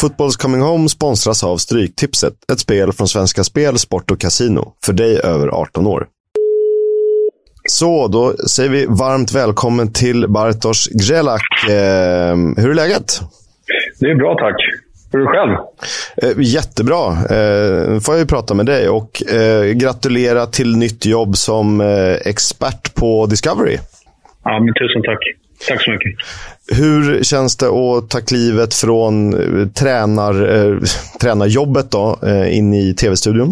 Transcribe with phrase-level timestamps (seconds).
[0.00, 4.72] Football's Coming Home sponsras av Stryktipset, ett spel från Svenska Spel, Sport och Casino.
[4.84, 6.06] För dig över 18 år.
[7.68, 11.42] Så, då säger vi varmt välkommen till Bartosz Grzelak.
[11.68, 13.20] Eh, hur är läget?
[14.00, 14.56] Det är bra, tack.
[15.12, 15.56] Hur är det själv?
[16.22, 17.06] Eh, jättebra.
[17.08, 22.14] Eh, får jag ju prata med dig och eh, gratulera till nytt jobb som eh,
[22.24, 23.78] expert på Discovery.
[24.44, 25.18] Ja, men tusen tack.
[25.68, 26.12] Tack så mycket.
[26.78, 30.76] Hur känns det att ta klivet från eh, tränar, eh,
[31.22, 33.50] tränarjobbet då, eh, in i tv-studion?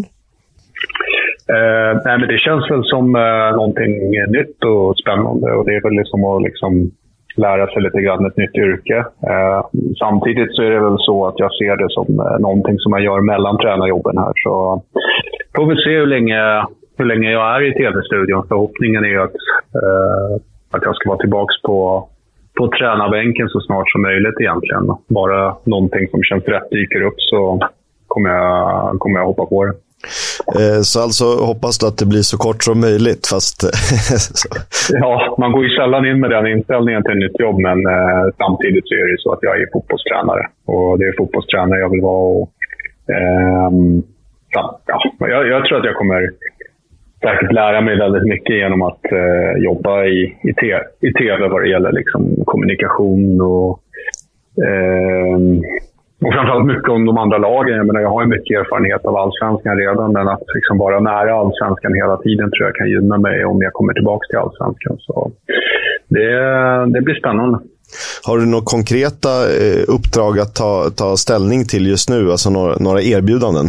[1.57, 3.93] Eh, nej, men det känns väl som eh, någonting
[4.39, 5.47] nytt och spännande.
[5.53, 6.91] Och Det är väl liksom att liksom
[7.37, 8.99] lära sig lite grann ett nytt yrke.
[9.33, 9.61] Eh,
[9.99, 13.03] samtidigt så är det väl så att jag ser det som eh, någonting som jag
[13.03, 14.33] gör mellan tränarjobben här.
[14.45, 14.83] Så
[15.57, 16.41] får vi se hur länge,
[16.99, 18.49] hur länge jag är i tv-studion.
[18.49, 19.39] Förhoppningen är att,
[19.83, 20.31] eh,
[20.71, 22.09] att jag ska vara tillbaka på
[22.59, 24.85] på tränarbänken så snart som möjligt egentligen.
[25.09, 27.41] Bara någonting som känns rätt dyker upp så
[28.07, 29.75] kommer jag, kommer jag hoppa på det.
[30.59, 33.59] Eh, så alltså hoppas du att det blir så kort som möjligt, fast...
[35.03, 38.25] ja, man går ju sällan in med den inställningen till ett nytt jobb, men eh,
[38.43, 40.45] samtidigt så är det så att jag är fotbollstränare.
[40.67, 42.25] Och det är fotbollstränare jag vill vara.
[42.39, 42.51] Och,
[43.17, 43.71] eh,
[44.51, 44.81] ja,
[45.19, 46.23] jag, jag, tror att jag kommer
[47.23, 51.63] säkert lära mig väldigt mycket genom att eh, jobba i, i, te, i tv vad
[51.63, 53.81] det gäller liksom, kommunikation och
[54.67, 55.39] eh,
[56.25, 57.77] och framförallt mycket om de andra lagen.
[57.77, 61.35] Jag, menar, jag har ju mycket erfarenhet av allsvenskan redan, men att liksom vara nära
[61.35, 64.97] allsvenskan hela tiden tror jag kan gynna mig om jag kommer tillbaka till allsvenskan.
[64.99, 65.31] Så
[66.09, 66.31] det,
[66.95, 67.59] det blir spännande.
[68.27, 72.31] Har du några konkreta eh, uppdrag att ta, ta ställning till just nu?
[72.31, 73.67] Alltså några, några erbjudanden?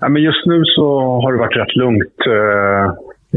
[0.00, 0.86] Ja, men just nu så
[1.22, 2.18] har det varit rätt lugnt.
[2.26, 2.92] Eh,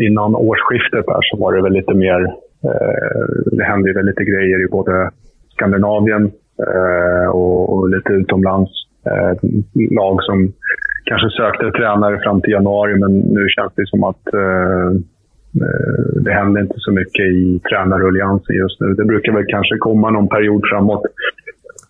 [0.08, 2.22] innan årsskiftet där så var det väl lite mer...
[2.66, 5.12] Eh, det hände väl lite grejer i både
[5.54, 8.72] Skandinavien Eh, och, och, lite utomlands.
[9.06, 9.50] Eh,
[9.92, 10.54] lag som
[11.06, 14.90] kanske sökte tränare fram till januari, men nu känns det som att eh,
[15.64, 18.94] eh det händer inte så mycket i tränarruljansen just nu.
[18.94, 21.04] Det brukar väl kanske komma någon period framåt,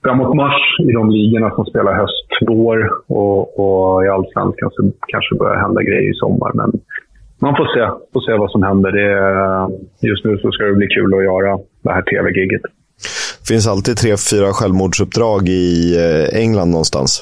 [0.04, 2.78] framåt mars i de ligorna som spelar höst, vår
[3.08, 6.52] och, och i allsvenskan så kanske börjar hända grejer i sommar.
[6.54, 6.72] Men
[7.42, 8.92] man får se, får se vad som händer.
[8.92, 12.62] Det, just nu så ska det bli kul att göra det här tv-giget
[13.48, 17.22] finns alltid tre, fyra självmordsuppdrag i eh, England någonstans.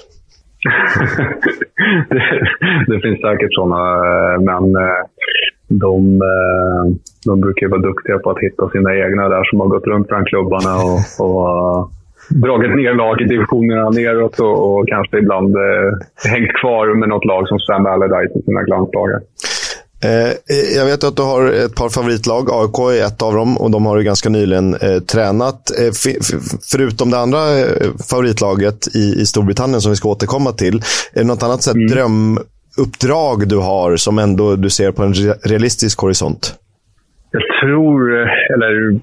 [2.09, 2.24] det,
[2.88, 5.02] det, finns säkert sådana, eh, men eh,
[5.68, 6.22] de,
[7.25, 10.28] de brukar vara duktiga på att hitta sina egna där som har gått runt bland
[10.28, 11.91] klubbarna och, och
[12.30, 17.26] dragit ner lag i divisionerna neråt och, och kanske ibland eh, hängt kvar med något
[17.26, 19.20] lag som Sam Allardyce i sina glansdagar.
[20.04, 20.34] Eh,
[20.78, 22.50] jag vet att du har ett par favoritlag.
[22.52, 25.80] AIK är ett av dem och de har du ganska nyligen eh, tränat.
[25.80, 25.92] Eh,
[26.72, 30.76] förutom det andra eh, favoritlaget i, i, Storbritannien som vi ska återkomma till.
[31.14, 31.88] Är det något annat sätt, mm.
[31.88, 36.56] drömuppdrag du har som ändå du ser på en realistisk horisont?
[37.32, 39.00] Jag tror, eh, eller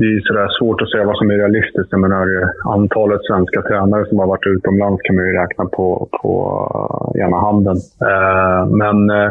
[0.00, 1.88] det är sådär svårt att säga vad som är realistiskt.
[1.90, 2.26] Jag menar,
[2.64, 6.32] antalet svenska tränare som har varit utomlands kan man ju räkna på, på
[7.14, 7.76] eh, ena handen.
[8.10, 9.30] Eh, men eh,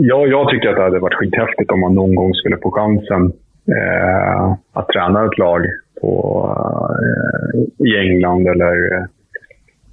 [0.00, 3.32] Ja, jag tycker att det hade varit skithäftigt om man någon gång skulle få chansen
[3.76, 5.66] eh, att träna ett lag
[6.00, 6.12] på,
[7.02, 9.04] eh, i England eller eh,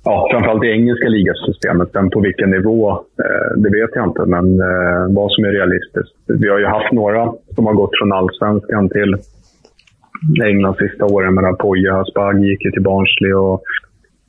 [0.06, 1.90] ja, framförallt i engelska ligasystemet.
[1.94, 4.26] Men på vilken nivå, eh, det vet jag inte.
[4.26, 6.16] Men eh, vad som är realistiskt.
[6.28, 9.16] Vi har ju haft några som har gått från allsvenskan till
[10.46, 11.34] England sista åren.
[11.34, 13.62] Men Poja Asbaghi gick ju till Barnsley och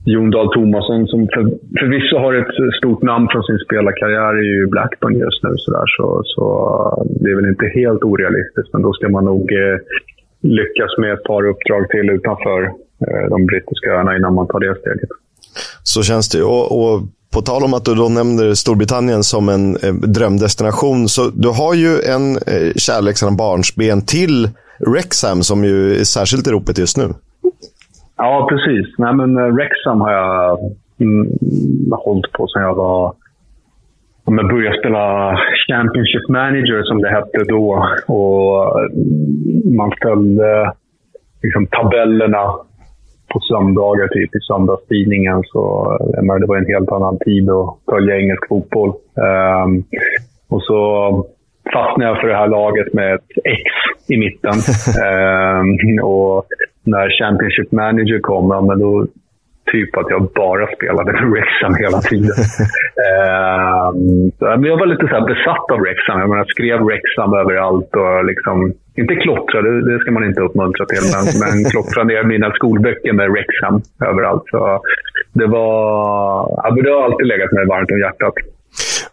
[0.04, 1.44] Jon Dahl Tomasson som för,
[1.80, 5.52] förvisso har ett stort namn från sin spelarkarriär är ju Blackburn just nu.
[5.56, 6.44] Så, där, så, så
[7.20, 9.78] det är väl inte helt orealistiskt, men då ska man nog eh,
[10.42, 12.62] lyckas med ett par uppdrag till utanför
[13.06, 15.10] eh, de brittiska öarna innan man tar det steget.
[15.82, 16.42] Så känns det.
[16.42, 17.02] Och, och
[17.34, 21.74] på tal om att du då nämner Storbritannien som en eh, drömdestination, så du har
[21.74, 24.48] ju en eh, kärlek sedan barnsben till
[24.92, 27.08] Wrexham som ju är särskilt i ropet just nu.
[28.16, 28.94] Ja, precis.
[28.98, 30.58] Nej, men eh, Rexham har jag
[31.00, 31.32] mm,
[31.90, 33.14] hållit på sedan jag var...
[34.24, 35.04] Om jag började spela
[35.68, 37.88] Championship Manager, som det hette då.
[38.06, 40.72] Och mm, man följde
[41.42, 42.54] liksom, tabellerna
[43.28, 45.42] på söndagar, typ i söndagstidningen.
[45.46, 45.62] Så,
[46.40, 48.92] det var en helt annan tid att följa engelsk fotboll.
[49.68, 49.84] Um,
[50.48, 50.78] och så
[51.72, 53.62] fastnade jag för det här laget med ett X
[54.08, 54.58] i mitten.
[55.10, 56.44] um, och
[56.84, 59.06] när Championship Manager kom, ja, men då
[59.72, 62.36] typ att jag bara spelade för Wrexham hela tiden.
[63.06, 63.86] eh,
[64.58, 66.20] men jag var lite så besatt av Wrexham.
[66.20, 68.56] Jag, menar, jag skrev Wrexham överallt och liksom,
[69.00, 73.12] inte klottra, det, det ska man inte uppmuntra till, men, men klottra ner mina skolböcker
[73.12, 73.76] med Wrexham
[74.10, 74.44] överallt.
[74.50, 74.60] Så
[75.32, 75.70] det, var,
[76.62, 78.34] ja, det har alltid legat mig varmt om hjärtat.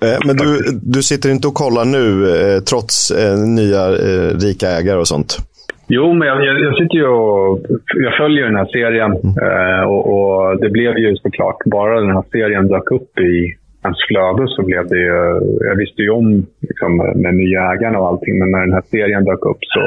[0.01, 2.07] Eh, men du, du sitter inte och kollar nu,
[2.37, 3.91] eh, trots eh, nya
[4.45, 5.37] rika ägare och sånt?
[5.87, 7.59] Jo, men jag, jag, sitter ju och
[7.95, 9.11] jag följer den här serien.
[9.11, 9.89] Mm.
[9.89, 14.47] och, och, det blev ju såklart, bara den här serien dök upp i ens flöde
[14.47, 15.17] så blev det ju...
[15.69, 19.23] Jag visste ju om liksom, med nya ägarna och allting, men när den här serien
[19.25, 19.83] dök upp så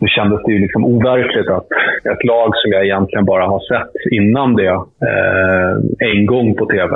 [0.00, 1.68] det kändes det ju liksom overkligt att
[2.12, 4.74] ett lag som jag egentligen bara har sett innan det
[5.10, 5.72] eh,
[6.10, 6.92] en gång på tv,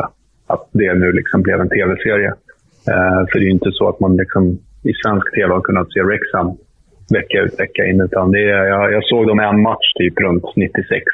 [0.46, 2.32] att det nu liksom blev en tv-serie.
[2.90, 4.58] Eh, för det är ju inte så att man liksom,
[4.90, 6.56] i svensk tv har kunnat se Rexham
[7.10, 8.00] vecka ut vecka in.
[8.00, 11.04] Utan det är, jag, jag såg dem en match typ runt 96.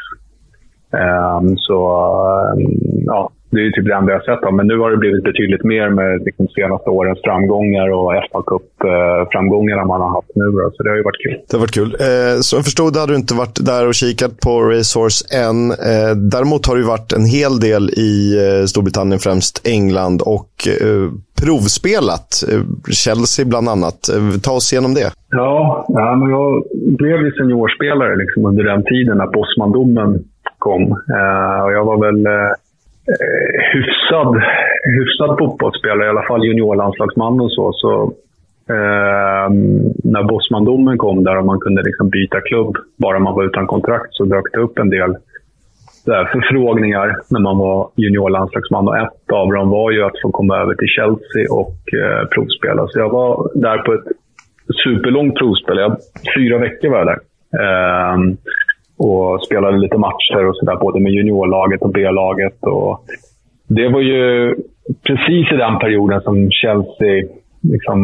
[0.93, 1.79] Ehm, så
[2.57, 4.55] um, ja, det är typ det enda jag har sett.
[4.55, 9.85] Men nu har det blivit betydligt mer med liksom, senaste årens framgångar och FA Cup-framgångarna
[9.85, 10.45] man har haft nu.
[10.75, 11.37] Så det har ju varit kul.
[11.49, 11.91] Det har varit kul.
[12.09, 15.71] Eh, som jag förstod hade du inte varit där och kikat på Racehorse än.
[15.71, 18.13] Eh, däremot har det varit en hel del i
[18.45, 21.07] eh, Storbritannien, främst England och eh,
[21.43, 22.31] provspelat.
[22.51, 22.63] Eh,
[23.05, 24.01] Chelsea bland annat.
[24.09, 25.09] Eh, ta oss igenom det.
[25.31, 26.65] Ja, ja men jag
[27.01, 30.25] blev ju seniorspelare liksom under den tiden när Bosman-domen
[30.61, 30.83] kom.
[31.17, 32.53] Eh, och jag var väl eh,
[33.13, 34.43] eh, hyfsad,
[34.97, 37.73] hyfsad fotbollsspelare, i alla fall juniorlandslagsman och så.
[37.73, 37.93] så
[38.75, 39.49] eh,
[40.15, 44.11] när Bosman-domen kom där och man kunde liksom byta klubb bara man var utan kontrakt
[44.11, 45.17] så dök det upp en del
[46.07, 48.89] där förfrågningar när man var juniorlandslagsman.
[48.89, 52.87] Och ett av dem var ju att få komma över till Chelsea och eh, provspela.
[52.89, 54.09] Så jag var där på ett
[54.85, 55.79] superlångt provspel.
[55.79, 55.97] Jag,
[56.37, 57.21] fyra veckor var jag där.
[57.63, 58.17] Eh,
[59.07, 62.59] och spelade lite matcher och sådär, både med juniorlaget och B-laget.
[62.63, 63.05] Och
[63.69, 64.55] det var ju
[65.07, 67.25] precis i den perioden som Chelsea
[67.63, 68.01] Liksom,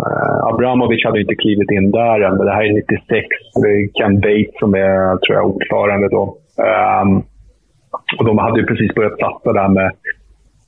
[0.00, 3.26] eh, Abramovic hade inte klivit in där än, men det här är 96.
[3.62, 6.36] Det är Ken Bates som är tror jag, ordförande då.
[7.02, 7.22] Um,
[8.18, 9.92] och de hade ju precis börjat satsa där med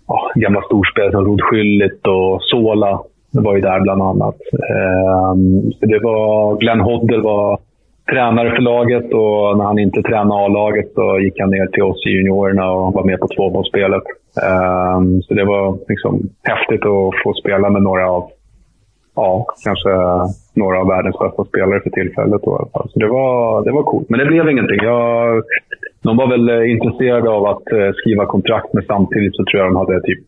[0.07, 3.01] oh, gamla storspelare som Rod Schüllit och Sola.
[3.33, 4.39] Det var ju där bland annat.
[5.33, 7.59] Um, det var, Glenn Hoddle var
[8.11, 12.07] tränare för laget och när han inte tränade A-laget så gick han ner till oss
[12.07, 14.03] i juniorerna och var med på tvåbollsspelet.
[14.97, 18.31] Um, så det var liksom häftigt att få spela med några av,
[19.17, 19.91] ja, kanske
[20.55, 22.43] några av världens bästa spelare för tillfället.
[22.43, 24.11] Då, så det var, det var coolt.
[24.11, 24.81] Men det blev ingenting.
[24.83, 25.43] Jag,
[26.03, 29.73] de var väl eh, intresserade av att eh, skriva kontrakt, men samtidigt så tror jag
[29.73, 30.23] de hade typ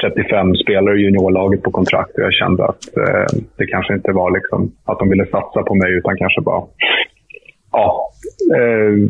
[0.00, 3.26] 35 spelare i juniorlaget på kontrakt och jag kände att eh,
[3.56, 6.62] det kanske inte var liksom att de ville satsa på mig utan kanske bara
[7.72, 8.08] ja,
[8.56, 9.08] eh,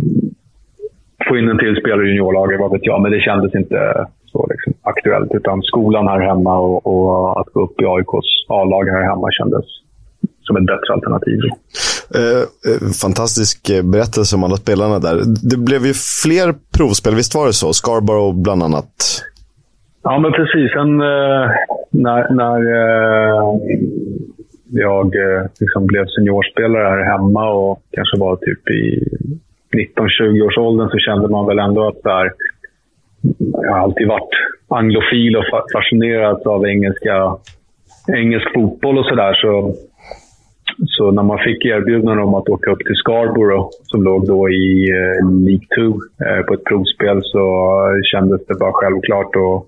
[1.29, 3.03] få in en till spelare i juniorlaget, vad vet jag.
[3.03, 5.31] Men det kändes inte så liksom, aktuellt.
[5.35, 9.65] Utan skolan här hemma och, och att gå upp i AIKs A-lag här hemma kändes
[10.43, 11.39] som ett bättre alternativ.
[12.15, 15.17] Eh, eh fantastisk berättelse om alla spelarna där.
[15.51, 17.73] Det blev ju fler provspel, visst var det så?
[17.73, 19.23] Scarborough bland annat.
[20.03, 20.73] Ja, men precis.
[20.73, 21.47] Sen eh,
[21.91, 23.55] när, när eh,
[24.73, 29.09] jag eh, liksom blev seniorspelare här hemma och kanske var typ i
[29.73, 32.33] 19-20 års åldern så kände man väl ändå att där,
[33.63, 34.35] jag har alltid varit
[34.69, 37.37] anglofil och fascinerad av engelska,
[38.13, 39.35] engelsk fotboll och sådär.
[39.35, 39.75] Så,
[40.87, 44.91] så när man fick erbjudande om att åka upp till Scarborough, som låg då i
[44.91, 45.83] eh, League 2
[46.27, 47.45] eh, på ett provspel, så
[48.13, 49.37] kändes det bara självklart.
[49.37, 49.67] Och,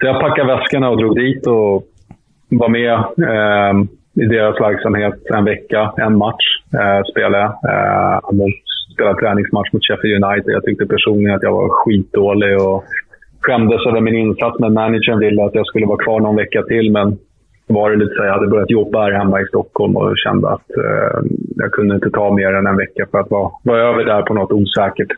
[0.00, 1.84] så jag packade väskorna och drog dit och
[2.48, 2.94] var med.
[3.30, 3.86] Eh,
[4.22, 6.46] i deras verksamhet en vecka, en match
[6.80, 7.52] eh, spelade jag.
[7.70, 8.54] Eh, mot,
[8.94, 10.52] spelade träningsmatch mot Sheffield United.
[10.52, 12.84] Jag tyckte personligen att jag var skitdålig och
[13.40, 14.58] skämdes över min insats.
[14.58, 16.92] Men managern ville att jag skulle vara kvar någon vecka till.
[16.92, 17.18] Men
[17.66, 20.70] var det lite så jag hade börjat jobba här hemma i Stockholm och kände att
[20.70, 21.18] eh,
[21.56, 24.34] jag kunde inte ta mer än en vecka för att vara, vara över där på
[24.34, 25.12] något osäkert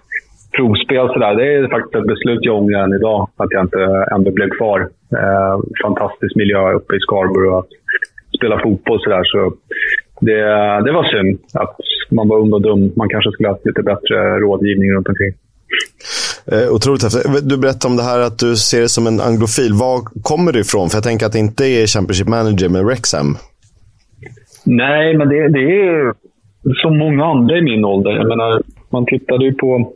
[0.56, 1.08] provspel.
[1.08, 1.34] Så där.
[1.34, 4.80] Det är faktiskt ett beslut jag ångrar än idag, att jag inte ändå blev kvar.
[5.20, 7.58] Eh, fantastisk miljö uppe i Scarborough.
[7.58, 7.77] Att
[8.38, 9.24] spela fotboll sådär.
[9.32, 9.38] Så
[10.20, 10.40] det,
[10.84, 11.76] det var synd att
[12.10, 12.92] man var ung och dum.
[12.96, 15.32] Man kanske skulle haft lite bättre rådgivning runt omkring.
[16.52, 17.48] Eh, otroligt häftigt.
[17.48, 19.72] Du berättade om det här att du ser det som en anglofil.
[19.72, 20.88] Var kommer det ifrån?
[20.88, 23.36] För jag tänker att det inte är Championship Manager med Rexham.
[24.64, 26.14] Nej, men det, det är
[26.82, 28.10] som många andra i min ålder.
[28.10, 29.92] Jag menar, man tittade ju på...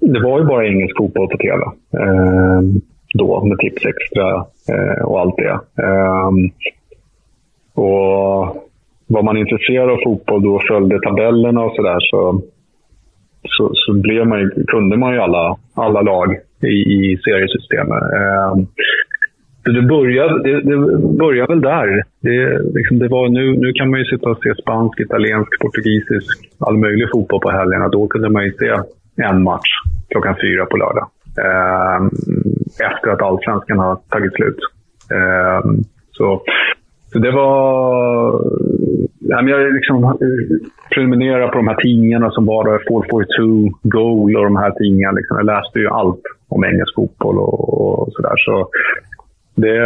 [0.00, 1.62] Det var ju bara engelsk fotboll på tv.
[2.02, 2.60] Eh,
[3.14, 4.28] då, med Tips Extra
[4.72, 5.58] eh, och allt det.
[5.82, 6.30] Eh,
[7.74, 8.64] och
[9.06, 12.42] var man intresserad av fotboll då och följde tabellerna och sådär så,
[13.48, 18.02] så, så blev man, kunde man ju alla, alla lag i, i seriesystemet.
[18.02, 18.56] Eh,
[19.64, 22.04] det började, det, det började väl där.
[22.20, 26.50] Det, liksom det var, nu, nu kan man ju sitta och se spansk, italiensk, portugisisk,
[26.58, 27.88] all möjlig fotboll på helgerna.
[27.88, 28.70] Då kunde man ju se
[29.22, 29.70] en match
[30.10, 31.06] klockan fyra på lördag.
[31.38, 32.00] Eh,
[32.88, 34.58] efter att allsvenskan har tagit slut.
[35.10, 35.60] Eh,
[36.12, 36.42] så,
[37.14, 38.40] så det var...
[39.20, 40.18] jag liksom
[40.94, 45.16] prenumererade på de här tidningarna som var där, 442, Goal och de här tidningarna.
[45.16, 45.36] Liksom.
[45.36, 48.36] Jag läste ju allt om engelsk fotboll och, och sådär.
[48.36, 48.68] Så
[49.54, 49.78] det,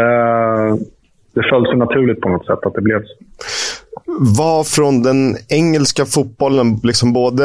[1.35, 3.15] det föll sig naturligt på något sätt att det blev så.
[4.39, 7.45] Vad från den engelska fotbollen, liksom både,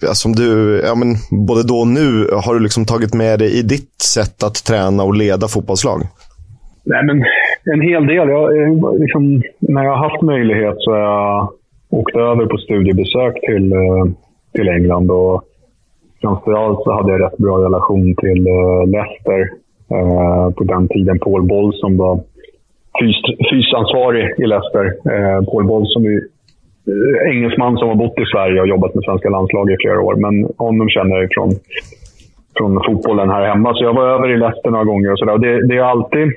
[0.00, 1.08] ja, som du, ja, men
[1.46, 5.02] både då och nu, har du liksom tagit med dig i ditt sätt att träna
[5.02, 6.00] och leda fotbollslag?
[6.84, 7.24] Nej, men
[7.64, 8.28] en hel del.
[8.28, 11.48] Jag, eh, liksom, när jag har haft möjlighet så har jag
[11.90, 14.04] åkt över på studiebesök till, eh,
[14.54, 15.10] till England.
[15.10, 15.42] Och
[16.20, 19.60] framförallt så hade jag rätt bra relation till eh, Leicester
[19.94, 22.20] Eh, på den tiden Paul Boll som var
[23.00, 23.16] fys
[23.50, 24.84] fysansvarig i Leicester.
[25.12, 26.20] Eh, Paul Boll som är
[27.30, 30.14] engelsman som har bott i Sverige och jobbat med svenska landslaget i flera år.
[30.14, 31.50] Men honom känner jag från,
[32.56, 33.74] från fotbollen här hemma.
[33.74, 35.12] Så jag var över i Leicester några gånger.
[35.12, 35.32] Och så där.
[35.32, 36.28] Och det, det, är alltid,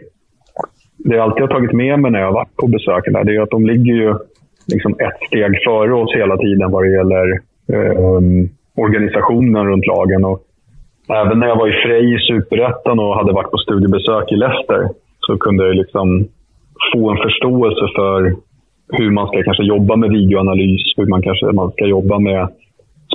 [0.97, 3.35] det jag alltid har tagit med mig när jag har varit på besöken där, det
[3.35, 4.15] är att de ligger ju
[4.67, 7.27] liksom ett steg före oss hela tiden vad det gäller
[7.73, 8.21] eh,
[8.75, 10.25] organisationen runt lagen.
[10.25, 10.39] Och
[11.09, 14.89] även när jag var i Frej i Superettan och hade varit på studiebesök i Leicester
[15.19, 16.27] så kunde jag liksom
[16.93, 18.35] få en förståelse för
[18.97, 22.47] hur man ska kanske jobba med videoanalys, hur man kanske man ska jobba med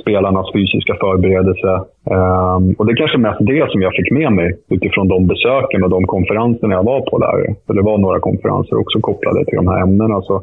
[0.01, 1.81] spelarnas fysiska förberedelse.
[2.17, 5.83] Um, och det är kanske mest det som jag fick med mig utifrån de besöken
[5.83, 7.55] och de konferenserna jag var på där.
[7.67, 10.21] För det var några konferenser också kopplade till de här ämnena.
[10.21, 10.41] Så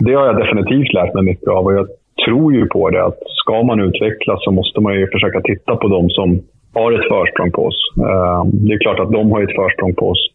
[0.00, 1.86] det har jag definitivt lärt mig mycket av och jag
[2.24, 5.88] tror ju på det att ska man utvecklas så måste man ju försöka titta på
[5.88, 6.40] de som
[6.74, 7.80] har ett försprång på oss.
[7.96, 10.30] Um, det är klart att de har ett försprång på oss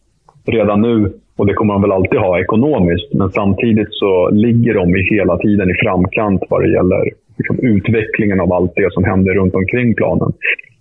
[0.46, 3.12] redan nu och det kommer de väl alltid ha ekonomiskt.
[3.12, 7.04] Men samtidigt så ligger de hela tiden i framkant vad det gäller
[7.38, 10.32] liksom, utvecklingen av allt det som händer runt omkring planen.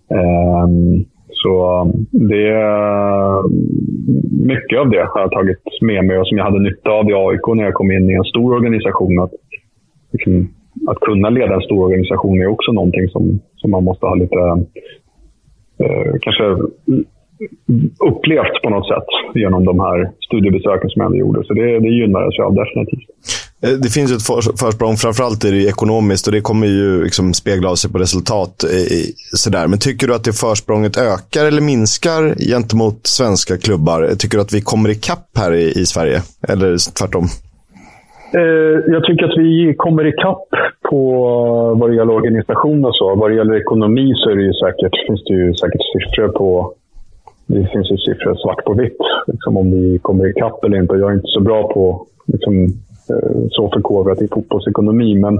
[0.10, 2.54] Ehm, så um, det,
[4.48, 7.14] mycket av det har jag tagit med mig och som jag hade nytta av i
[7.14, 9.20] AIK när jag kom in i en stor organisation.
[9.20, 9.32] Att,
[10.12, 10.50] liksom,
[10.88, 14.66] att kunna leda en stor organisation är också någonting som, som man måste ha lite
[15.84, 16.44] eh, kanske
[18.10, 21.44] upplevt på något sätt genom de här studiebesöken som jag gjorde.
[21.44, 23.10] Så det, det gynnades jag av definitivt.
[23.64, 27.70] Eh, det finns ett försprång, framförallt är det ekonomiskt och det kommer ju liksom spegla
[27.70, 28.64] av sig på resultat.
[28.64, 29.04] Eh,
[29.36, 29.68] sådär.
[29.68, 34.10] Men tycker du att det försprånget ökar eller minskar gentemot svenska klubbar?
[34.20, 36.22] Tycker du att vi kommer ikapp här i, i Sverige?
[36.48, 37.26] Eller tvärtom?
[38.34, 40.48] Eh, jag tycker att vi kommer ikapp
[40.90, 41.02] på
[41.80, 43.16] vad det gäller organisation och så.
[43.16, 46.74] Vad det gäller ekonomi så är det ju säkert, finns det ju säkert siffror på
[47.54, 50.96] det finns ju siffror svart på vitt liksom om vi kommer ikapp eller inte.
[50.96, 52.68] Jag är inte så bra på liksom,
[53.12, 55.16] Eh, så förkovrat i fotbollsekonomi.
[55.16, 55.40] Men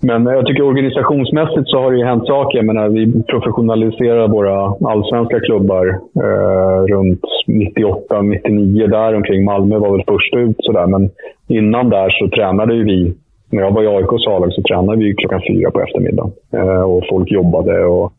[0.00, 2.58] men jag tycker organisationsmässigt så har det ju hänt saker.
[2.58, 5.86] Jag menar, vi professionaliserar våra allsvenska klubbar
[6.24, 9.44] eh, runt 98, 99 där omkring.
[9.44, 10.86] Malmö var väl först ut sådär.
[10.86, 11.10] Men
[11.48, 13.14] innan där så tränade ju vi.
[13.50, 16.32] När jag var i AIKs A-lag så tränade vi klockan fyra på eftermiddagen.
[16.52, 17.84] Eh, och folk jobbade.
[17.84, 18.12] och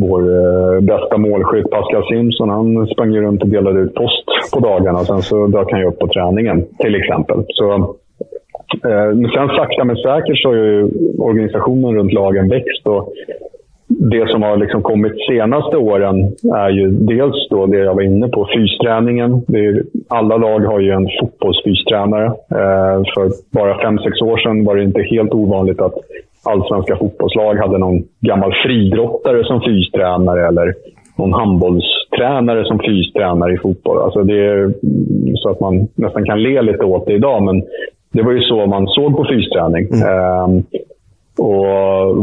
[0.00, 5.04] vår eh, bästa målskytt Pascal Simpson, han sprang runt och delade ut post på dagarna.
[5.04, 7.44] Sen så dök han ju upp på träningen till exempel.
[7.48, 7.96] Så
[8.84, 12.86] Eh, men sen sakta men säkert så har ju organisationen runt lagen växt.
[12.86, 13.12] Och
[13.88, 16.16] det som har liksom kommit senaste åren
[16.54, 19.32] är ju dels då det jag var inne på, fysträningen.
[19.32, 22.26] Är, alla lag har ju en fotbollsfystränare.
[22.26, 25.94] Eh, för bara fem sex år sedan var det inte helt ovanligt att
[26.44, 30.74] allsvenska fotbollslag hade någon gammal fridrottare som fystränare eller
[31.18, 33.98] någon handbollstränare som fystränare i fotboll.
[33.98, 34.74] Alltså det är
[35.34, 37.62] så att man nästan kan le lite åt det idag, men
[38.16, 39.86] det var ju så man såg på fysträning.
[39.92, 40.44] Mm.
[40.44, 40.64] Um,
[41.38, 41.66] och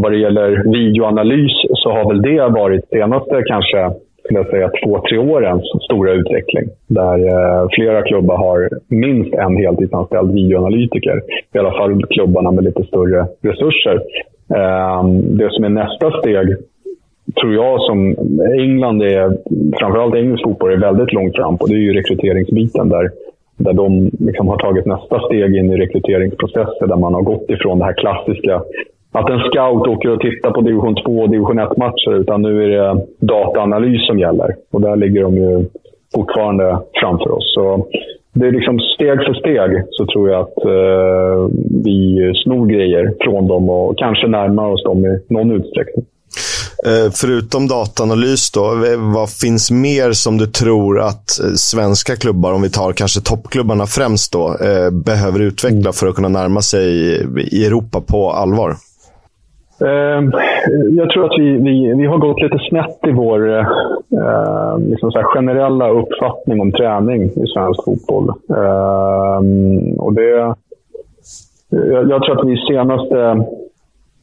[0.02, 3.92] vad det gäller videoanalys så har väl det varit senaste kanske
[4.24, 6.66] skulle jag säga, två, tre årens stora utveckling.
[6.88, 11.22] Där eh, flera klubbar har minst en heltidsanställd videoanalytiker.
[11.54, 13.96] I alla fall klubbarna med lite större resurser.
[14.56, 15.04] Eh,
[15.40, 16.48] det som är nästa steg,
[17.42, 18.16] tror jag, som
[18.60, 19.38] England är,
[19.80, 21.66] framförallt engelsk fotboll, är väldigt långt fram på.
[21.66, 23.12] Det är ju rekryteringsbiten där
[23.58, 27.80] där de liksom har tagit nästa steg in i rekryteringsprocesser där man har gått ifrån
[27.80, 28.62] det här klassiska
[29.14, 32.70] att en scout åker och tittar på division 2 och division 1-matcher, utan nu är
[32.70, 34.56] det dataanalys som gäller.
[34.72, 35.66] Och där ligger de ju
[36.16, 37.54] fortfarande framför oss.
[37.54, 37.88] Så
[38.34, 41.48] det är liksom steg för steg så tror jag att eh,
[41.86, 46.06] vi snor grejer från dem och kanske närmar oss dem i någon utsträckning.
[46.86, 52.70] Eh, förutom dataanalys då, vad finns mer som du tror att svenska klubbar, om vi
[52.70, 54.56] tar kanske toppklubbarna främst då,
[54.92, 56.86] behöver utveckla för att kunna närma sig
[57.52, 58.76] i Europa på allvar?
[59.84, 60.32] Ehm,
[60.98, 65.90] jag tror att vi, vi, vi har gått lite snett i vår eh, liksom generella
[65.90, 68.30] uppfattning om träning i svensk fotboll.
[68.30, 69.40] Eh,
[69.98, 70.56] och det,
[71.70, 73.46] jag, jag, tror att vi senaste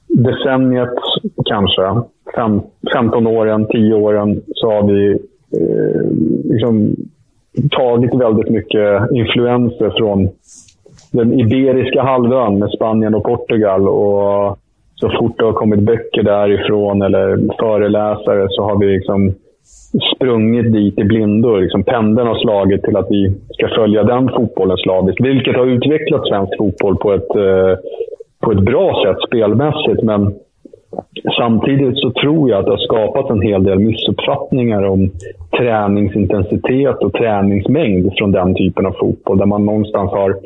[0.08, 0.94] decenniet,
[1.44, 1.82] kanske,
[2.92, 5.10] 15 åren, 10 åren, så har vi
[5.60, 6.02] eh,
[6.44, 6.96] liksom
[7.70, 10.28] tagit väldigt mycket influenser från
[11.12, 13.88] den Iberiska halvön med Spanien och Portugal.
[13.88, 14.58] Och
[14.94, 19.34] så fort det har kommit böcker därifrån eller föreläsare så har vi liksom
[20.16, 21.56] sprungit dit i blindo.
[21.56, 25.20] Liksom pendeln har slagit till att vi ska följa den fotbollen slaviskt.
[25.20, 27.78] Vilket har utvecklat svensk fotboll på ett, eh,
[28.40, 30.02] på ett bra sätt spelmässigt.
[30.02, 30.34] Men
[31.38, 35.10] samtidigt så tror jag att det har skapat en hel del missuppfattningar om
[35.58, 39.38] träningsintensitet och träningsmängd från den typen av fotboll.
[39.38, 40.36] Där man någonstans har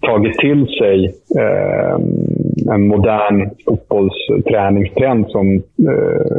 [0.00, 1.94] tagit till sig eh,
[2.74, 5.54] en modern fotbollsträningstrend som
[5.88, 6.36] eh,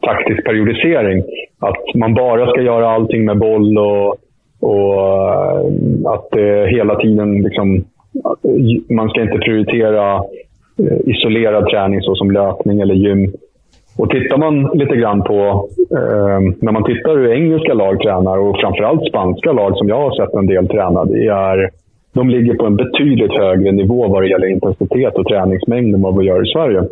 [0.00, 1.22] taktisk periodisering.
[1.58, 4.16] Att man bara ska göra allting med boll och,
[4.60, 7.84] och eh, att det hela tiden liksom,
[8.88, 10.22] man ska inte prioritera eh,
[10.80, 13.32] Eh, isolerad träning såsom löpning eller gym.
[13.98, 18.60] Och tittar man lite grann på, eh, när man tittar hur engelska lag tränar och
[18.60, 21.70] framförallt spanska lag som jag har sett en del träna, det är
[22.12, 26.18] de ligger på en betydligt högre nivå vad det gäller intensitet och träningsmängd än vad
[26.18, 26.82] vi gör i Sverige.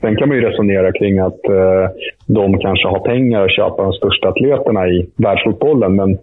[0.00, 1.88] Sen kan man ju resonera kring att eh,
[2.26, 5.96] de kanske har pengar att köpa de största atleterna i världsfotbollen.
[5.96, 6.18] Men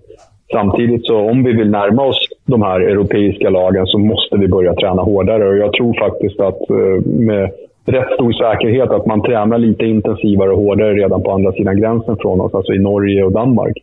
[0.51, 4.73] samtidigt, så om vi vill närma oss de här europeiska lagen så måste vi börja
[4.73, 5.49] träna hårdare.
[5.49, 7.51] Och jag tror faktiskt att eh, med
[7.85, 12.17] rätt stor säkerhet att man tränar lite intensivare och hårdare redan på andra sidan gränsen
[12.17, 13.77] från oss, alltså i Norge och Danmark.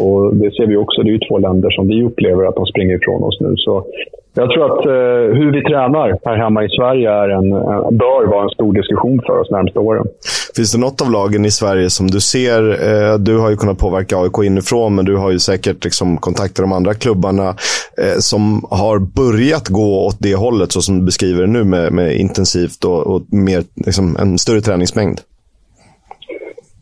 [0.00, 2.66] Och det ser vi också, det är ju två länder som vi upplever att de
[2.66, 3.54] springer ifrån oss nu.
[3.56, 3.84] Så
[4.34, 7.50] jag tror att eh, hur vi tränar här hemma i Sverige är en,
[7.98, 10.06] bör vara en stor diskussion för oss närmsta åren.
[10.56, 13.78] Finns det något av lagen i Sverige som du ser, eh, du har ju kunnat
[13.78, 17.48] påverka AIK inifrån, men du har ju säkert liksom kontakter de andra klubbarna
[17.98, 21.92] eh, som har börjat gå åt det hållet, så som du beskriver det nu med,
[21.92, 25.20] med intensivt och, och mer, liksom, en större träningsmängd?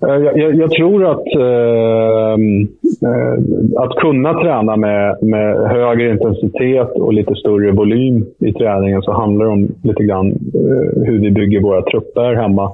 [0.03, 2.63] Eh, jag, jag, jag, tror att ehm,
[3.03, 9.13] eh, att kunna träna med, med högre intensitet och lite större volym i träningen så
[9.13, 12.73] handlar det om lite grann eh, hur vi bygger våra trupper hemma.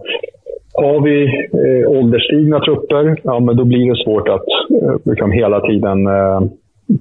[0.75, 4.47] Har vi eh, ålderstigna trupper, ja, men då blir det svårt att
[4.83, 6.41] eh, liksom hela tiden eh,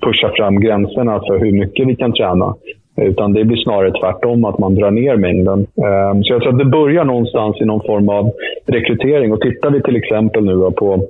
[0.01, 2.55] pusha fram gränserna för hur mycket vi kan träna.
[3.01, 5.59] Utan det blir snarare tvärtom, att man drar ner mängden.
[5.59, 8.31] Eh, så jag tror att det börjar någonstans i någon form av
[8.65, 9.33] rekrytering.
[9.33, 11.07] Och tittar vi till exempel nu på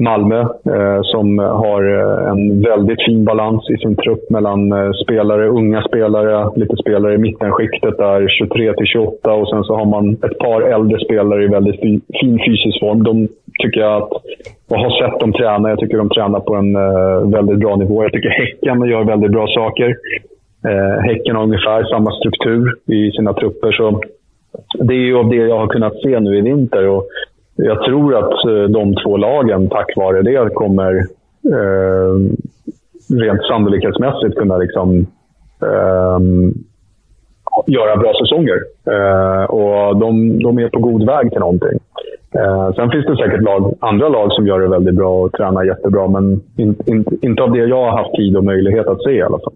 [0.00, 5.48] Malmö eh, som har eh, en väldigt fin balans i sin trupp mellan eh, spelare,
[5.48, 10.12] unga spelare, lite spelare i mittenskiktet där 23 till 28 och sen så har man
[10.12, 11.80] ett par äldre spelare i väldigt
[12.20, 13.02] fin fysisk form.
[13.02, 13.28] De
[13.62, 14.12] tycker jag att,
[14.70, 18.02] och har sett dem träna, jag tycker de tränar på en eh, väldigt bra nivå.
[18.02, 19.96] Jag tycker Häcken gör väldigt bra saker.
[20.68, 23.72] Eh, Häcken har ungefär samma struktur i sina trupper.
[23.72, 24.00] Så
[24.78, 26.88] det är ju av det jag har kunnat se nu i vinter.
[26.88, 27.06] Och
[27.64, 30.96] jag tror att eh, de två lagen, tack vare det, kommer
[31.54, 32.14] eh,
[33.08, 35.06] rent sannolikhetsmässigt kunna liksom,
[35.62, 36.18] eh,
[37.66, 38.58] göra bra säsonger.
[38.86, 41.78] Eh, och de, de, är på god väg till någonting.
[42.34, 45.64] Eh, sen finns det säkert lag, andra lag som gör det väldigt bra och tränar
[45.64, 49.10] jättebra, men in, in, inte av det jag har haft tid och möjlighet att se
[49.10, 49.54] i alla fall.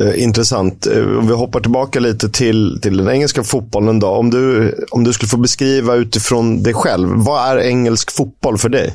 [0.00, 0.86] Eh, intressant.
[0.86, 4.00] Eh, om vi hoppar tillbaka lite till, till den engelska fotbollen.
[4.00, 4.08] Då.
[4.08, 8.68] Om, du, om du skulle få beskriva utifrån dig själv, vad är engelsk fotboll för
[8.68, 8.88] dig?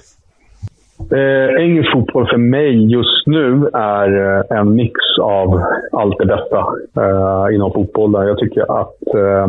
[1.20, 5.62] Eh, engelsk fotboll för mig just nu är eh, en mix av
[5.92, 6.60] allt det bästa
[7.04, 8.28] eh, inom fotboll.
[8.28, 9.48] Jag tycker att eh,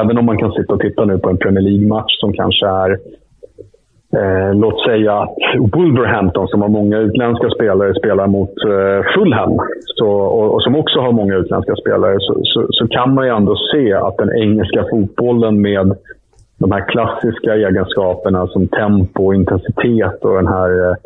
[0.00, 2.98] även om man kan sitta och titta nu på en Premier League-match som kanske är
[4.16, 5.36] Eh, låt säga att
[5.72, 9.58] Wolverhampton, som har många utländska spelare, spelar mot eh, Fulham
[9.98, 13.36] så, och, och, som också har många utländska spelare, så, så, så, kan man ju
[13.36, 15.96] ändå se att den engelska fotbollen med
[16.58, 20.96] de här klassiska egenskaperna som tempo, och intensitet och den här eh,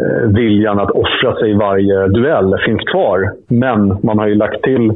[0.00, 3.32] eh, viljan att offra sig i varje duell finns kvar.
[3.48, 4.90] Men man har ju lagt till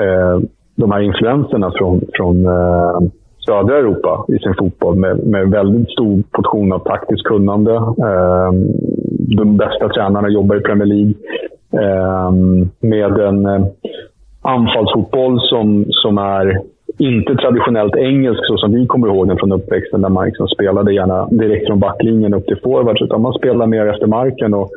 [0.00, 0.40] eh,
[0.76, 3.00] de här influenserna från, från eh,
[3.46, 7.74] södra Europa i sin fotboll med, med väldigt stor portion av taktiskt kunnande.
[7.74, 8.52] Eh,
[9.36, 11.14] de bästa tränarna jobbar i Premier League.
[11.72, 12.30] Eh,
[12.80, 13.66] med en eh,
[14.42, 16.60] anfallsfotboll som, som är
[16.98, 20.94] inte traditionellt engelsk så som vi kommer ihåg den från uppväxten, där man liksom spelade
[20.94, 24.54] gärna direkt från backlinjen upp till forwards, utan man spelar mer efter marken.
[24.54, 24.70] Och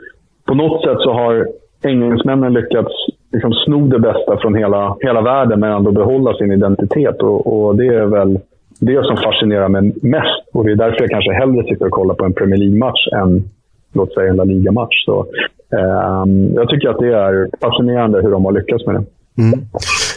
[0.46, 1.48] på något sätt så har
[1.84, 2.94] engelsmännen lyckats
[3.32, 7.22] liksom sno det bästa från hela, hela världen, men ändå behålla sin identitet.
[7.22, 8.40] Och, och det är väl
[8.86, 10.44] det som fascinerar mig mest.
[10.54, 13.50] Och det är därför jag kanske hellre sitter och kollar på en Premier League-match än
[13.94, 15.06] låt säga en La Liga-match.
[15.06, 15.28] Så,
[15.74, 19.04] eh, jag tycker att det är fascinerande hur de har lyckats med det.
[19.38, 19.60] Mm.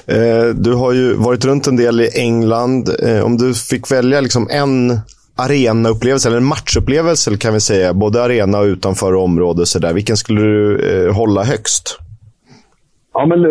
[0.07, 2.89] Eh, du har ju varit runt en del i England.
[3.03, 4.99] Eh, om du fick välja liksom en
[5.37, 9.93] arenaupplevelse, eller en matchupplevelse kan vi säga, både arena och utanför område, så där.
[9.93, 11.99] vilken skulle du eh, hålla högst?
[13.19, 13.43] Ja, men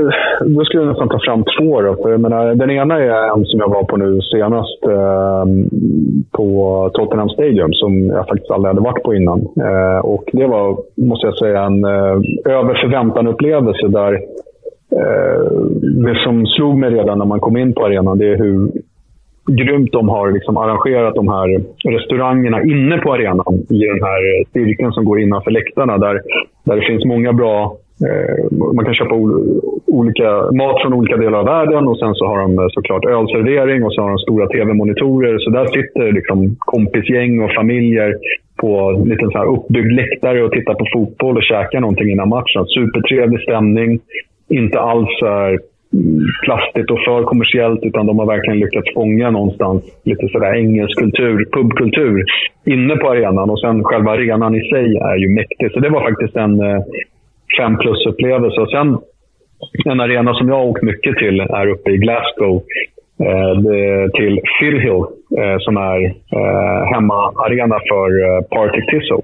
[0.56, 1.82] då skulle jag nästan ta fram två.
[1.82, 1.96] Då.
[1.96, 5.46] För jag menar, den ena är en som jag var på nu senast eh,
[6.32, 6.50] på
[6.94, 9.40] Tottenham Stadium, som jag faktiskt aldrig hade varit på innan.
[9.40, 12.16] Eh, och Det var, måste jag säga, en eh,
[12.60, 14.14] över förväntan-upplevelse där
[15.00, 15.46] eh,
[15.82, 18.72] det som slog mig redan när man kom in på arenan, det är hur
[19.52, 21.48] grymt de har liksom arrangerat de här
[21.90, 25.98] restaurangerna inne på arenan i den här cirkeln som går innanför läktarna.
[25.98, 26.22] Där,
[26.64, 29.16] där det finns många bra Eh, man kan köpa
[29.86, 33.84] olika mat från olika delar av världen och sen så har de eh, såklart ölservering
[33.84, 35.38] och så har de stora tv-monitorer.
[35.40, 38.16] Så där sitter liksom kompisgäng och familjer
[38.62, 42.30] på en liten så här uppbyggd läktare och tittar på fotboll och käkar någonting innan
[42.30, 42.66] matchen.
[42.66, 44.00] Supertrevlig stämning.
[44.50, 49.84] Inte alls är mm, plastigt och för kommersiellt, utan de har verkligen lyckats fånga någonstans
[50.04, 52.24] lite sådär engelsk kultur, pubkultur,
[52.66, 53.50] inne på arenan.
[53.50, 55.72] Och sen själva arenan i sig är ju mäktig.
[55.72, 56.82] Så det var faktiskt en, eh,
[57.60, 58.62] fem plus-upplevelse.
[58.62, 58.98] Och sen
[59.86, 62.64] en arena som jag har åkt mycket till är uppe i Glasgow.
[63.20, 63.56] Eh,
[64.12, 65.04] till Philhill
[65.40, 66.06] eh, som är
[66.38, 69.24] eh, hemmaarena för eh, Partick Thistle.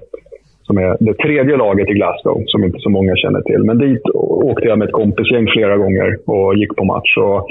[0.62, 3.62] Som är det tredje laget i Glasgow, som inte så många känner till.
[3.64, 7.16] Men dit åkte jag med ett kompisgäng flera gånger och gick på match.
[7.16, 7.48] Och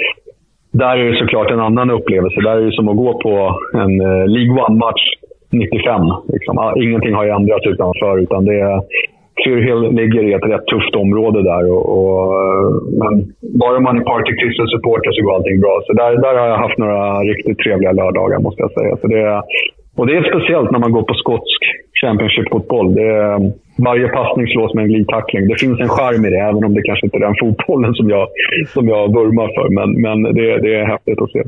[0.72, 2.42] där är det såklart en annan upplevelse.
[2.42, 5.04] Där är det som att gå på en eh, League One-match
[5.50, 6.02] 95.
[6.34, 6.58] Liksom.
[6.58, 8.82] Ah, ingenting har ju ändrats utanför, utan det är
[9.44, 11.64] Clear ligger i ett rätt tufft område där.
[11.74, 12.24] Och, och
[13.02, 13.14] men
[13.62, 15.76] bara man är Party Thistle supporter så går allting bra.
[15.88, 18.94] Så där, där har jag haft några riktigt trevliga lördagar måste jag säga.
[19.02, 19.44] Så det,
[19.98, 21.62] och det är speciellt när man går på skotsk
[22.02, 22.88] Championship-fotboll.
[23.86, 25.48] Varje passning slås med en glidtackling.
[25.48, 28.10] Det finns en charm i det, även om det kanske inte är den fotbollen som
[28.10, 28.28] jag,
[28.74, 29.68] som jag vurmar för.
[29.78, 31.42] Men, men det, det är häftigt att se.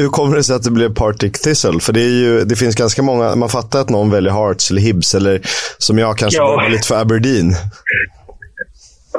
[0.00, 1.80] Hur kommer det sig att det blev Partick Thistle?
[1.80, 4.80] För det, är ju, det finns ganska många, man fattar att någon väljer Hearts eller
[4.80, 5.40] Hibs, eller
[5.78, 6.66] som jag kanske ja.
[6.70, 7.48] lite för Aberdeen.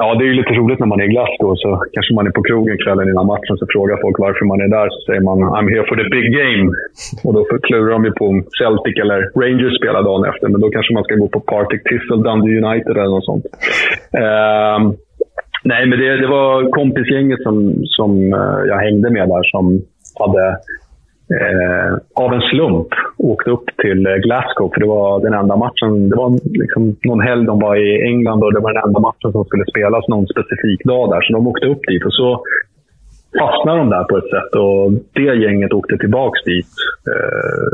[0.00, 1.54] Ja, det är ju lite roligt när man är i Glasgow.
[1.64, 4.70] Så kanske man är på krogen kvällen innan matchen så frågar folk varför man är
[4.78, 4.88] där.
[4.94, 6.66] Så säger man “I'm here for the big game”.
[7.24, 10.46] Och då klurar de ju på om Celtic eller Rangers spelar dagen efter.
[10.52, 13.44] Men då kanske man ska gå på Partick Thistle Dundee United eller något sånt.
[14.22, 14.78] Uh,
[15.70, 17.56] nej, men det, det var kompisgänget som,
[17.96, 19.64] som eh, jag hängde med där som
[20.22, 20.44] hade
[21.40, 21.92] eh,
[22.24, 24.70] av en slump åkte upp till eh, Glasgow.
[24.72, 26.08] För det var den enda matchen.
[26.10, 26.30] Det var
[26.62, 29.64] liksom någon helg de var i England och det var den enda matchen som skulle
[29.72, 31.20] spelas någon specifik dag där.
[31.22, 32.28] Så de åkte upp dit och så
[33.40, 34.52] fastnade de där på ett sätt.
[34.64, 36.72] Och det gänget åkte tillbaka dit
[37.12, 37.66] eh,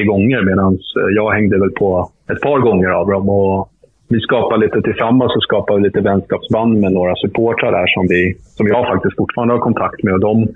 [0.00, 3.28] 20-30 gånger medan eh, jag hängde väl på ett par gånger av dem.
[3.28, 3.70] Och
[4.08, 8.66] vi skapar lite tillsammans och skapar lite vänskapsband med några supportrar där som, vi, som
[8.66, 10.14] jag faktiskt fortfarande har kontakt med.
[10.14, 10.48] Och de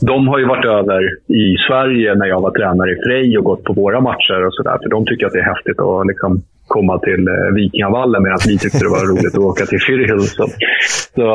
[0.00, 3.64] de har ju varit över i Sverige när jag var tränare i Frej och gått
[3.64, 4.78] på våra matcher och sådär.
[4.82, 8.58] För de tycker att det är häftigt att liksom komma till eh, Vikingavallen medan vi
[8.58, 10.32] tyckte det var roligt att åka till Fyrihult.
[10.38, 10.46] Så,
[11.14, 11.26] så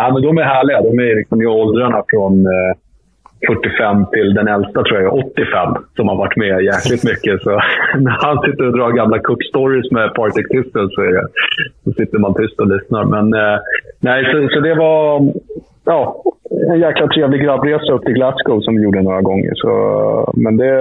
[0.00, 0.82] ja, men de är härliga.
[0.82, 2.72] De är liksom i åldrarna från eh,
[3.46, 7.42] 45 eh, till den äldsta tror jag är 85 som har varit med jäkligt mycket.
[7.42, 7.50] Så
[8.04, 11.26] när han sitter och drar gamla Cook Stories med Partick Thistle så, det,
[11.84, 13.04] så sitter man tyst och lyssnar.
[13.04, 13.58] Men eh,
[14.00, 15.32] nej, så, så det var
[15.84, 16.22] ja,
[16.72, 19.52] en jäkla trevlig grabbresa upp till Glasgow som vi gjorde några gånger.
[19.54, 19.70] Så,
[20.36, 20.74] men det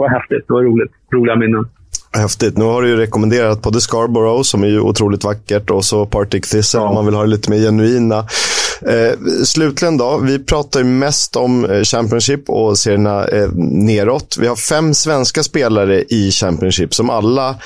[0.00, 0.44] var häftigt.
[0.48, 0.92] Det var roligt.
[1.12, 1.64] Roliga minnen.
[2.22, 2.58] Häftigt.
[2.58, 6.46] Nu har du ju rekommenderat både Scarborough, som är ju otroligt vackert, och så Partick
[6.46, 6.88] Thistle, ja.
[6.88, 8.24] om man vill ha det lite mer genuina.
[8.82, 14.36] Eh, slutligen då, vi pratar ju mest om eh, Championship och serierna eh, neråt.
[14.40, 17.56] Vi har fem svenska spelare i Championship som alla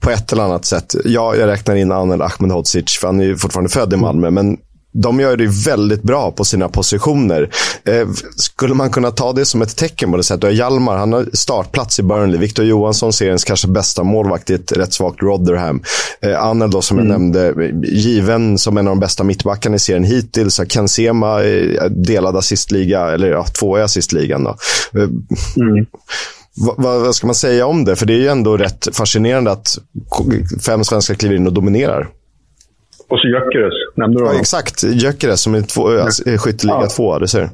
[0.00, 3.36] på ett eller annat sätt, ja, jag räknar in Anel Ahmedhodzic, för han är ju
[3.36, 4.56] fortfarande född i Malmö, men
[4.92, 7.50] de gör det väldigt bra på sina positioner.
[7.84, 10.54] Eh, skulle man kunna ta det som ett tecken på det sättet?
[10.54, 12.40] Hjalmar, han har startplats i Burnley.
[12.40, 15.82] Victor Johansson, seriens kanske bästa målvakt i ett rätt svagt Rotherham.
[16.20, 17.10] Eh, Annel då, som mm.
[17.10, 20.60] jag nämnde, given som en av de bästa mittbackarna i serien hittills.
[20.68, 24.44] Ken Sema, eh, delad assistliga, eller ja, två i assistligan.
[24.44, 24.56] Då.
[24.94, 25.08] Eh,
[25.56, 25.86] mm.
[26.56, 27.96] Vad, vad ska man säga om det?
[27.96, 29.78] För det är ju ändå rätt fascinerande att
[30.66, 32.08] fem svenskar kliver in och dominerar.
[33.10, 36.06] Och så Gyökeres, nämnde du ja, Exakt, Gyökeres som är två, ja.
[36.38, 36.88] skytteliga ja.
[36.96, 37.48] två, du ser.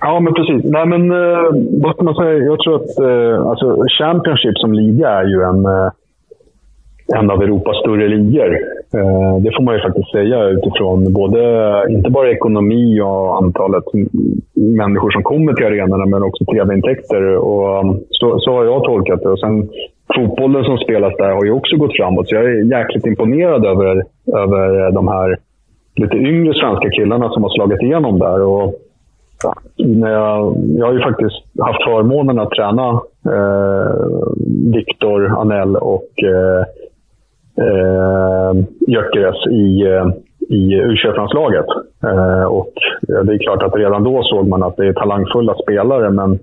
[0.00, 0.64] Ja, men precis.
[0.64, 1.48] Nej, men eh,
[1.82, 2.32] vad ska man säga?
[2.32, 3.66] Jag tror att eh, alltså,
[3.98, 5.90] Championship som liga är ju en, eh,
[7.18, 8.50] en av Europas större ligor.
[8.98, 11.40] Eh, det får man ju faktiskt säga utifrån både,
[11.88, 13.84] inte bara ekonomi och antalet
[14.54, 17.36] människor som kommer till arenorna, men också tv-intäkter.
[17.36, 19.28] Och, så, så har jag tolkat det.
[19.28, 19.68] Och sen,
[20.14, 24.04] fotbollen som spelas där har ju också gått framåt, så jag är jäkligt imponerad över,
[24.42, 25.36] över eh, de här
[25.96, 28.40] lite yngre svenska killarna som har slagit igenom där.
[28.42, 28.74] Och,
[29.78, 32.88] när jag, jag har ju faktiskt haft förmånen att träna
[33.34, 33.92] eh,
[34.74, 36.64] Viktor Anell och eh,
[37.66, 40.06] eh, Gyökeres i, eh,
[40.48, 41.66] i u landslaget
[42.02, 42.72] eh, Och
[43.08, 46.38] det är klart att redan då såg man att det är talangfulla spelare, men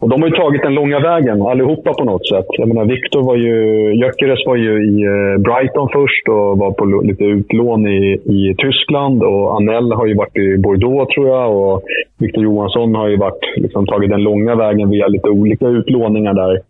[0.00, 2.46] och de har ju tagit den långa vägen allihopa på något sätt.
[2.48, 3.56] Jag menar, Victor var ju,
[3.94, 9.22] Gyökeres var ju i eh, Brighton först och var på lite utlån i, i Tyskland.
[9.22, 11.56] Och Anell har ju varit i Bordeaux tror jag.
[11.56, 11.82] Och
[12.18, 16.60] Victor Johansson har ju varit, liksom, tagit den långa vägen via lite olika utlåningar där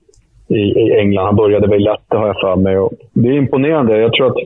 [0.48, 1.26] i, i England.
[1.26, 2.78] Han började väl lätt, har jag för mig.
[2.78, 4.00] Och det är imponerande.
[4.00, 4.38] Jag tror att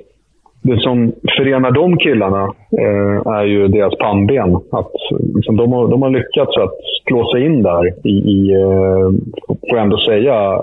[0.63, 2.45] det som förenar de killarna
[2.83, 4.57] eh, är ju deras pannben.
[4.71, 4.93] Att,
[5.35, 9.11] liksom, de, har, de har lyckats att slå sig in där i, i eh,
[9.49, 10.59] får jag ändå säga,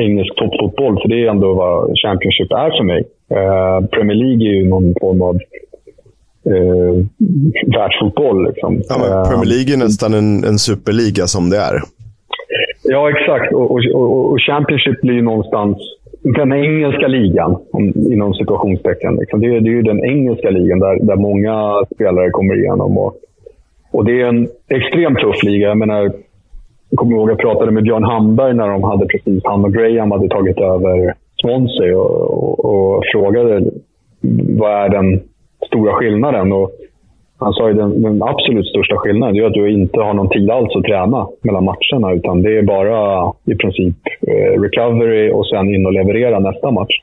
[0.00, 0.98] engelsk toppfotboll.
[1.02, 3.02] För det är ändå vad Championship är för mig.
[3.30, 5.36] Eh, Premier League är ju någon form av
[6.52, 6.94] eh,
[7.76, 8.46] världsfotboll.
[8.48, 8.82] Liksom.
[8.88, 11.76] Ja, Premier League är nästan en, en superliga som det är.
[12.84, 13.54] Ja, exakt.
[13.54, 15.76] Och, och, och Championship blir ju någonstans
[16.22, 17.56] den engelska ligan,
[17.94, 19.16] inom situationstecken.
[19.16, 19.40] Liksom.
[19.40, 22.98] Det, är, det är ju den engelska ligan där, där många spelare kommer igenom.
[22.98, 23.14] Och,
[23.92, 25.68] och det är en extremt tuff liga.
[25.68, 26.02] Jag menar,
[26.90, 29.74] jag kommer ihåg att jag pratade med Björn Hamberg när de hade precis, han och
[29.74, 33.70] Graham hade tagit över Swansea och, och, och frågade
[34.58, 35.20] vad är den
[35.66, 36.52] stora skillnaden.
[36.52, 36.70] Och
[37.42, 40.50] han sa ju den, den absolut största skillnaden är att du inte har någon tid
[40.50, 42.12] alls att träna mellan matcherna.
[42.12, 43.96] Utan det är bara i princip
[44.28, 46.96] eh, recovery och sen in och leverera nästa match.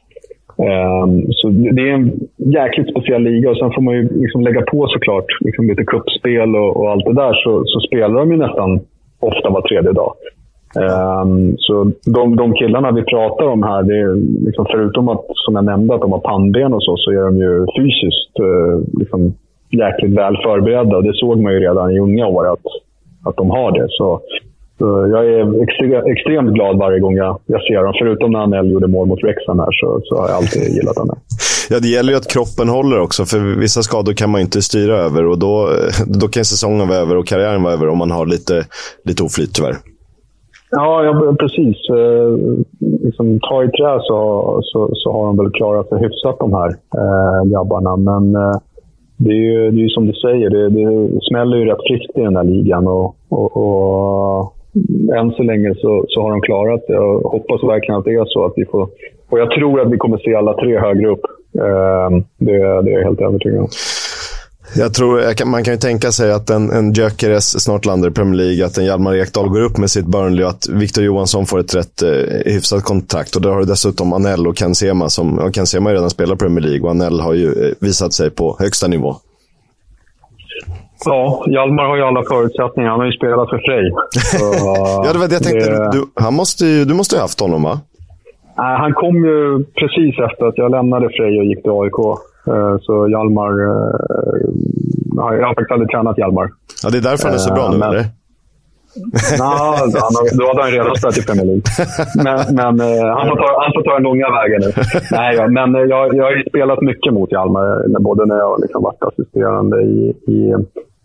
[0.59, 4.61] Um, så det är en jäkligt speciell liga och sen får man ju liksom lägga
[4.61, 7.33] på såklart liksom lite kuppspel och, och, allt det där.
[7.33, 8.79] Så, så, spelar de ju nästan
[9.19, 10.13] ofta var tredje dag.
[10.75, 15.55] Um, så de, de killarna vi pratar om här, det är liksom förutom att som
[15.55, 19.33] jag nämnde att de har pannben och så, så är de ju fysiskt uh, liksom
[19.69, 20.97] jäkligt väl förberedda.
[20.97, 22.65] Och det såg man ju redan i unga år att,
[23.25, 23.87] att de har det.
[23.89, 24.21] Så,
[24.77, 27.93] så jag är extre, extremt glad varje gång jag, jag ser dem.
[27.99, 31.17] Förutom när Anel gjorde mål mot Wrexham här så, så har jag alltid gillat honom.
[31.69, 34.95] Ja, det gäller ju att kroppen håller också, för vissa skador kan man inte styra
[34.97, 35.25] över.
[35.25, 35.69] Och då,
[36.21, 38.65] då kan säsongen vara över och karriären vara över om man har lite,
[39.03, 39.75] lite oflyt tyvärr.
[40.71, 41.77] Ja, ja precis.
[41.89, 42.57] Eh,
[43.03, 46.69] liksom, ta i trä så, så, så har de väl klarat sig hyfsat, de här
[46.69, 47.95] eh, grabbarna.
[47.95, 48.57] Men eh,
[49.21, 52.21] det är ju det är som du säger, det, det smäller ju rätt friskt i
[52.21, 52.87] den här ligan.
[52.87, 54.53] Och, och, och
[55.17, 56.93] än så länge så, så, har de klarat det.
[56.93, 58.45] Jag hoppas verkligen att det är så.
[58.45, 58.87] att vi får,
[59.29, 61.25] och Jag tror att vi kommer se alla tre högre upp.
[61.59, 63.67] Eh, det, det är jag helt övertygad om.
[64.75, 68.35] Jag tror, man kan ju tänka sig att en, en Gyökeres snart landar i Premier
[68.35, 71.59] League, att en Hjalmar Ekdal går upp med sitt Burnley och att Victor Johansson får
[71.59, 73.35] ett rätt eh, hyfsat kontrakt.
[73.35, 76.39] Och då har du dessutom Anel och Ken Sema, som, och Ken Sema redan spelat
[76.39, 79.15] Premier League och Anel har ju eh, visat sig på högsta nivå.
[81.05, 82.89] Ja, Hjalmar har ju alla förutsättningar.
[82.89, 83.91] Han har ju spelat för Frej.
[85.03, 85.69] ja, det var det jag tänkte.
[85.69, 85.91] Det...
[85.91, 87.79] Du, han måste ju, du måste ju ha haft honom, va?
[88.55, 92.19] Han kom ju precis efter att jag lämnade Frej och gick till AIK.
[92.49, 93.53] Eh, så Hjalmar...
[93.67, 94.49] Eh,
[95.15, 96.49] jag har faktiskt aldrig tränat Hjalmar.
[96.83, 98.05] Ja, det är därför han är så bra nu, men, eller?
[99.39, 99.77] Nah,
[100.39, 101.63] då hade han redan spelat i Premier League.
[102.25, 102.79] Men, men
[103.17, 104.71] han, får ta, han får ta den långa vägen nu.
[105.11, 108.83] Nej, ja, men jag, jag har ju spelat mycket mot Hjalmar, både när jag liksom
[108.83, 110.55] varit assisterande i, i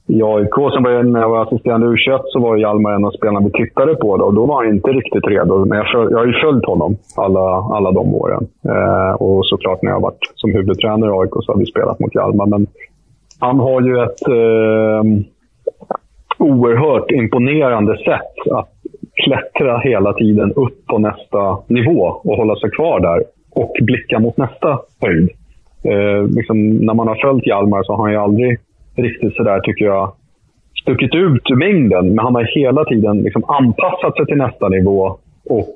[0.06, 0.54] i AIK.
[0.72, 3.64] Sen var jag, när jag var assisterande u så var Hjalmar en av spelarna vi
[3.64, 4.16] tittade på.
[4.16, 5.64] Då, och då var han inte riktigt redo.
[5.64, 8.46] Men jag, jag har ju följt honom alla, alla de åren.
[8.68, 12.00] Eh, och såklart när jag har varit som huvudtränare i AIK så har vi spelat
[12.00, 12.46] mot Hjalmar.
[12.46, 12.66] Men
[13.40, 15.02] han har ju ett eh,
[16.38, 18.70] oerhört imponerande sätt att
[19.14, 23.22] klättra hela tiden upp på nästa nivå och hålla sig kvar där.
[23.50, 25.30] Och blicka mot nästa höjd.
[25.84, 28.58] Eh, liksom, när man har följt Hjalmar så har han ju aldrig
[28.96, 30.12] riktigt sådär, tycker jag,
[30.82, 32.14] stuckit ut ur mängden.
[32.14, 35.74] Men han har hela tiden liksom anpassat sig till nästa nivå och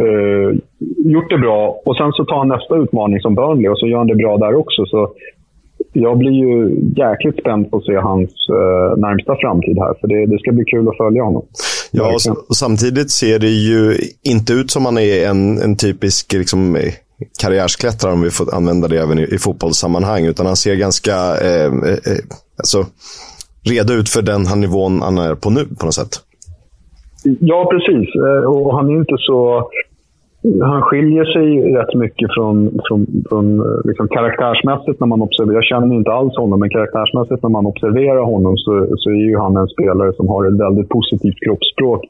[0.00, 0.56] eh,
[1.04, 1.80] gjort det bra.
[1.84, 4.36] Och sen så tar han nästa utmaning som Burnley och så gör han det bra
[4.36, 4.86] där också.
[4.86, 5.12] Så
[5.92, 9.94] jag blir ju jäkligt spänd på att se hans eh, närmsta framtid här.
[10.00, 11.42] För det, det ska bli kul att följa honom.
[11.92, 12.14] Ja,
[12.48, 16.76] och, samtidigt ser det ju inte ut som han är en, en typisk liksom,
[17.42, 20.26] karriärsklättrare, om vi får använda det även i, i fotbollssammanhang.
[20.26, 21.12] Utan han ser ganska...
[21.48, 22.22] Eh, eh, eh
[22.58, 22.84] alltså,
[23.72, 26.14] redo ut för den han nivån han är på nu på något sätt.
[27.40, 28.08] Ja, precis.
[28.14, 29.70] Eh, och han är inte så...
[30.62, 31.46] Han skiljer sig
[31.78, 32.56] rätt mycket från,
[32.88, 35.54] från, från eh, liksom karaktärsmässigt när man observerar.
[35.54, 39.38] Jag känner inte alls honom, men karaktärsmässigt när man observerar honom så, så är ju
[39.38, 42.02] han en spelare som har ett väldigt positivt kroppsspråk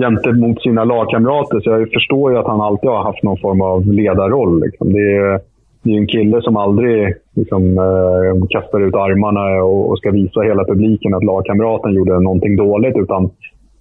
[0.00, 1.60] gentemot sina lagkamrater.
[1.60, 4.60] Så jag förstår ju att han alltid har haft någon form av ledarroll.
[4.60, 4.92] Liksom.
[4.92, 5.40] Det, är,
[5.82, 10.40] det är en kille som aldrig liksom, eh, kastar ut armarna och, och, ska visa
[10.40, 12.96] hela publiken att lagkamraten gjorde någonting dåligt.
[12.96, 13.30] Utan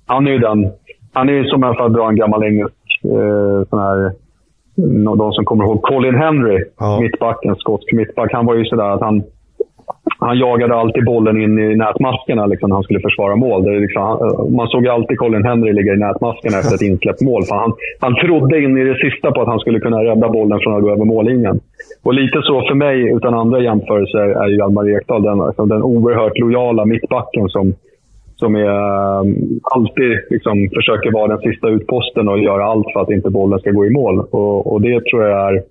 [0.06, 0.72] han är ju den...
[1.16, 4.12] Han är ju som jag dra en gammal engelsk eh, sån här...
[5.18, 7.00] De som kommer ihåg Colin Henry, ja.
[7.02, 8.34] mittbacken, skotsk mittback.
[8.34, 9.24] Han var ju sådär att han
[10.20, 13.64] han jagade alltid bollen in i nätmaskerna liksom, när han skulle försvara mål.
[13.64, 17.44] Det liksom, eh, man såg alltid Colin Henry ligga i nätmaskerna efter ett insläppt mål.
[17.44, 20.60] För han, han trodde in i det sista på att han skulle kunna rädda bollen
[20.60, 21.60] från att gå över mållinjen.
[22.04, 25.84] Och lite så för mig, utan andra jämförelser, är ju Hjalmar Ekdal den, liksom, den
[25.84, 27.74] oerhört lojala mittbacken som,
[28.36, 29.24] som är, eh,
[29.76, 33.72] alltid liksom, försöker vara den sista utposten och göra allt för att inte bollen ska
[33.72, 34.20] gå i mål.
[34.20, 35.64] Och, och det tror jag är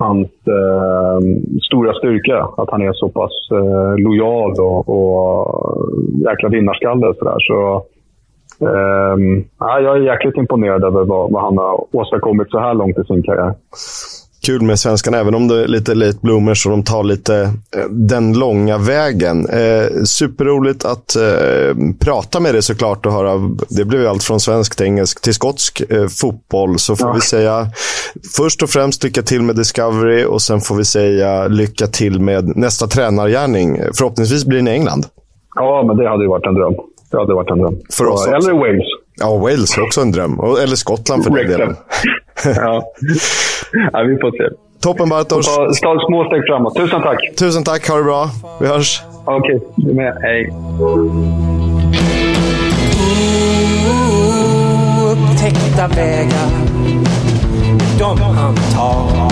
[0.00, 1.18] hans eh,
[1.62, 2.48] stora styrka.
[2.56, 5.38] Att han är så pass eh, lojal och, och
[5.76, 7.14] eh, jäkla vinnarskalle.
[7.18, 7.38] Så, där.
[7.38, 7.84] så
[8.66, 9.16] eh,
[9.58, 13.22] jag är jäkligt imponerad över vad, vad han har åstadkommit så här långt i sin
[13.22, 13.54] karriär
[14.46, 17.40] kul med svenskarna, även om det är lite late bloomers och de tar lite
[17.76, 19.48] eh, den långa vägen.
[19.48, 23.32] Eh, superroligt att eh, prata med dig såklart och höra.
[23.68, 26.78] Det blev ju allt från svensk till engelsk till skotsk eh, fotboll.
[26.78, 27.14] Så får ja.
[27.14, 27.66] vi säga
[28.36, 32.56] först och främst lycka till med Discovery och sen får vi säga lycka till med
[32.56, 33.80] nästa tränargärning.
[33.98, 35.06] Förhoppningsvis blir det i England.
[35.54, 36.74] Ja, men det hade ju varit en dröm.
[37.10, 37.76] Det hade varit en dröm.
[37.92, 38.86] För oss Eller Wales.
[39.20, 40.40] Ja, Wales är också en dröm.
[40.62, 41.76] Eller Skottland för den delen.
[42.44, 42.82] Ja.
[43.92, 44.56] ja, vi får se.
[44.82, 45.46] Toppen Bartosz.
[45.80, 46.76] Ta små steg framåt.
[46.76, 47.18] Tusen tack.
[47.38, 47.88] Tusen tack.
[47.88, 48.30] Ha det bra.
[48.60, 49.02] Vi hörs.
[49.24, 50.16] Okej, okay, du med.
[50.22, 50.52] Hej.
[55.12, 56.50] Upptäckta vägar,
[57.98, 59.29] de han tar.